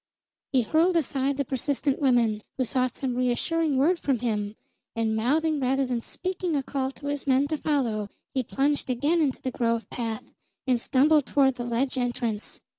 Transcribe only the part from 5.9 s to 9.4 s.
speaking a call to his men to follow, he plunged again